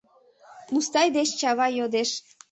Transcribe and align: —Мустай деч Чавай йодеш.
—Мустай 0.71 1.07
деч 1.17 1.29
Чавай 1.39 1.71
йодеш. 1.79 2.09